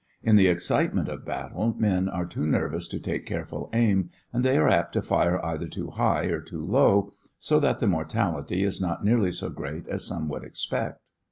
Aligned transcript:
In 0.23 0.35
the 0.35 0.47
excitement 0.47 1.07
of 1.09 1.25
battle 1.27 1.75
men 1.77 2.09
are 2.09 2.25
too 2.25 2.47
nervous 2.47 2.87
to 2.87 2.99
take 2.99 3.27
careful 3.27 3.69
aim 3.71 4.09
and 4.33 4.43
they 4.43 4.57
are 4.57 4.67
apt 4.67 4.93
to 4.93 5.01
fire 5.03 5.39
either 5.45 5.67
too 5.67 5.91
high 5.91 6.23
or 6.23 6.41
too 6.41 6.65
low, 6.65 7.11
so 7.37 7.59
that 7.59 7.77
the 7.77 7.85
mortality 7.85 8.63
is 8.63 8.81
not 8.81 9.05
nearly 9.05 9.31
so 9.31 9.51
great 9.51 9.87
as 9.87 10.03
some 10.03 10.27
would 10.29 10.43
expect. 10.43 11.01